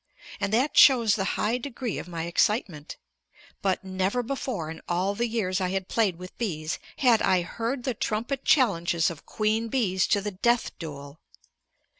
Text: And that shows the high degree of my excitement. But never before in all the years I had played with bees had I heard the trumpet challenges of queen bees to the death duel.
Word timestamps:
And 0.39 0.51
that 0.51 0.75
shows 0.75 1.13
the 1.13 1.23
high 1.37 1.59
degree 1.59 1.99
of 1.99 2.07
my 2.07 2.23
excitement. 2.25 2.97
But 3.61 3.83
never 3.83 4.23
before 4.23 4.71
in 4.71 4.81
all 4.89 5.13
the 5.13 5.27
years 5.27 5.61
I 5.61 5.69
had 5.69 5.87
played 5.89 6.15
with 6.15 6.35
bees 6.39 6.79
had 6.97 7.21
I 7.21 7.43
heard 7.43 7.83
the 7.83 7.93
trumpet 7.93 8.43
challenges 8.43 9.11
of 9.11 9.27
queen 9.27 9.67
bees 9.67 10.07
to 10.07 10.19
the 10.19 10.31
death 10.31 10.75
duel. 10.79 11.19